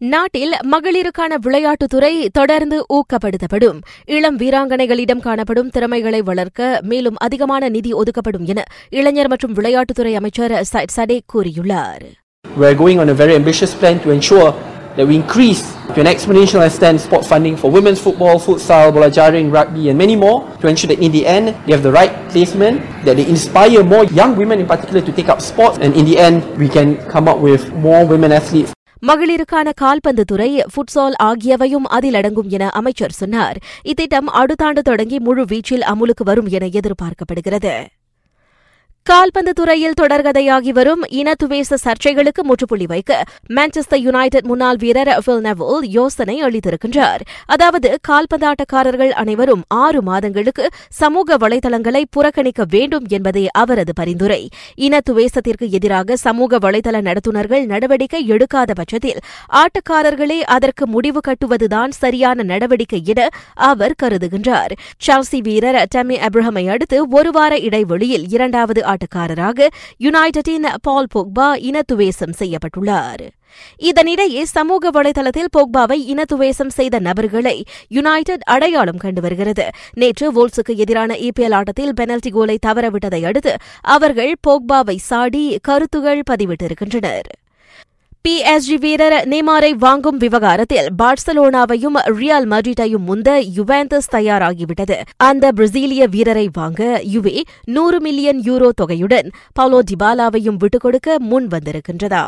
நாட்டில் 0.00 0.54
மகளிருக்கான 0.72 1.32
விளையாட்டுத்துறை 1.46 2.12
தொடர்ந்து 2.36 2.76
ஊக்கப்படுத்தப்படும் 2.96 3.78
இளம் 4.16 4.38
வீராங்கனைகளிடம் 4.42 5.20
காணப்படும் 5.26 5.68
திறமைகளை 5.74 6.20
வளர்க்க 6.28 6.80
மேலும் 6.90 7.18
அதிகமான 7.26 7.68
நிதி 7.76 7.90
ஒதுக்கப்படும் 8.02 8.46
என 8.52 8.62
இளைஞர் 8.98 9.30
மற்றும் 9.32 9.54
விளையாட்டுத்துறை 9.58 10.14
அமைச்சர் 10.20 10.54
சைட் 10.72 10.96
சடே 10.96 11.18
கூறியுள்ளார் 11.34 12.04
We're 12.44 12.78
going 12.82 12.98
on 13.02 13.08
a 13.08 13.18
very 13.20 13.34
ambitious 13.40 13.72
plan 13.80 13.96
to 14.04 14.10
ensure 14.10 14.48
that 14.96 15.06
we 15.06 15.14
increase 15.14 15.62
to 15.94 15.98
an 16.00 16.06
exponential 16.06 16.62
extent 16.62 16.98
sport 17.00 17.24
funding 17.24 17.56
for 17.56 17.68
women's 17.70 18.00
football, 18.00 18.36
futsal, 18.38 18.86
bola 18.94 19.10
jaring, 19.10 19.48
rugby 19.50 19.84
and 19.90 19.98
many 19.98 20.16
more 20.16 20.38
to 20.62 20.66
ensure 20.66 20.88
that 20.88 21.00
in 21.00 21.12
the 21.12 21.24
end 21.28 21.46
they 21.64 21.72
have 21.72 21.84
the 21.84 21.92
right 21.92 22.14
placement, 22.32 22.76
that 23.04 23.16
they 23.18 23.28
inspire 23.28 23.82
more 23.84 24.04
young 24.20 24.34
women 24.34 24.58
in 24.58 24.66
particular 24.66 25.02
to 25.02 25.12
take 25.12 25.28
up 25.28 25.40
sports 25.42 25.78
and 25.78 25.94
in 25.94 26.06
the 26.06 26.18
end 26.18 26.38
we 26.58 26.68
can 26.68 26.90
come 27.06 27.28
up 27.28 27.40
with 27.40 27.64
more 27.78 28.02
women 28.06 28.32
athletes 28.32 28.72
மகளிருக்கான 29.06 29.72
கால்பந்து 29.76 30.24
துறை 30.24 30.62
futsal 30.62 31.14
ஆகியவையும் 31.22 31.86
அதில் 31.88 32.14
அடங்கும் 32.14 32.48
என 32.48 32.70
அமைச்சர் 32.70 33.10
சொன்னார். 33.10 33.58
இத்திட்டம் 33.82 34.28
அடுத்தாண்டு 34.28 34.78
தொடங்கி 34.78 35.20
முழு 35.20 35.44
வீச்சில் 35.44 35.86
அமுலுக்கு 35.86 36.24
வரும் 36.24 36.46
என 36.46 36.66
எதிர்பார்க்கப்படுகிறது. 36.66 37.86
கால்பந்து 39.06 39.52
துறையில் 39.52 39.94
தொடர்கதையாகி 40.00 40.68
வரும் 40.68 41.02
இனத்துவேச 41.10 41.76
சர்ச்சைகளுக்கு 41.84 42.42
முற்றுப்புள்ளி 42.42 42.86
வைக்க 42.86 43.24
மான்செஸ்டர் 43.54 44.02
யுனைடெட் 44.02 44.44
முன்னாள் 44.44 44.76
வீரர் 44.76 45.10
பில் 45.24 45.88
யோசனை 45.88 46.42
அளித்திருக்கின்றார். 46.42 47.20
அதாவது 47.46 47.98
கால்பந்தாட்டக்காரர்கள் 48.08 49.10
அனைவரும் 49.10 49.62
ஆறு 49.68 50.02
மாதங்களுக்கு 50.02 50.68
சமூக 50.88 51.36
வலைதளங்களை 51.36 52.04
புறக்கணிக்க 52.10 52.64
வேண்டும் 52.68 53.06
என்பதே 53.08 53.46
அவரது 53.52 53.92
பரிந்துரை. 53.92 54.48
இனத்துவேசத்திற்கு 54.76 55.68
எதிராக 55.70 56.16
சமூக 56.16 56.58
வலைதள 56.58 57.00
நடத்துனர்கள் 57.00 57.64
நடவடிக்கை 57.64 58.28
எடுக்காத 58.28 58.70
பட்சத்தில் 58.74 59.20
ஆட்டக்காரர்களே 59.52 60.40
அதற்கு 60.40 60.86
முடிவு 60.86 61.20
கட்டுவதுதான் 61.28 61.88
சரியான 61.88 62.42
நடவடிக்கை 62.42 63.02
என 63.04 63.28
அவர் 63.54 63.98
கருதுகின்றார். 64.02 64.72
சால்சி 65.06 65.40
வீரர் 65.40 65.82
டெமி 65.94 66.18
அப்ரஹமை 66.28 66.68
அடுத்து 66.68 67.08
ஒரு 67.08 67.30
வார 67.30 67.58
இடைவெளியில் 67.58 68.28
இரண்டாவது 68.28 68.88
ஆட்டக்காரராக 68.90 69.66
யுனைடெடின் 70.00 70.68
பால் 70.82 71.10
போக்பா 71.14 71.48
இனத்துவேசம் 71.68 72.38
செய்யப்பட்டுள்ளார். 72.38 73.24
இதனிடையே 73.80 74.42
சமூக 74.42 74.90
வலைதளத்தில் 74.90 75.52
போக்பாவை 75.56 75.98
இனத்துவேசம் 76.12 76.74
செய்த 76.78 76.98
நபர்களை 76.98 77.64
யுனைடெட் 77.88 78.40
அடையாளம் 78.40 78.96
கண்டு 78.96 79.20
வருகிறது. 79.20 79.68
நேற்று 79.94 80.32
வோல்ஸுக்கு 80.32 80.76
எதிரான 80.76 81.14
இபிஎல் 81.14 81.54
ஆட்டத்தில் 81.54 81.92
பெனல்டி 82.00 82.30
கோலை 82.30 82.58
தவறவிட்டதை 82.66 83.24
அடுத்து 83.24 83.56
அவர்கள் 83.80 84.34
போக்பாவை 84.48 84.96
சாடி 84.96 85.58
கருத்துகள் 85.62 86.22
பதிவிட்டிருக்கின்றனர். 86.30 87.30
பிஎஸ்ஜி 88.28 88.74
வீரர் 88.80 89.28
நேமாரை 89.28 89.70
வாங்கும் 89.70 90.16
விவகாரத்தில் 90.16 90.88
பார்சலோனாவையும் 91.02 91.96
ரியால் 92.06 92.46
மட்ரிட்டையும் 92.46 93.04
முந்த 93.06 93.44
யுவேந்தஸ் 93.56 94.10
தயாராகிவிட்டது. 94.12 95.00
அந்த 95.16 95.52
பிரசீலிய 95.56 96.08
வீரரை 96.08 96.48
வாங்க 96.52 97.02
யுவே 97.12 97.40
நூறு 97.64 98.00
மில்லியன் 98.00 98.40
யூரோ 98.40 98.68
தொகையுடன் 98.82 99.30
பவுலோ 99.60 99.78
டிபாலாவையும் 99.90 100.56
விட்டுக் 100.56 100.80
கொடுக்க 100.80 101.18
முன் 101.18 101.46
வந்திருக்கின்றதா 101.46 102.24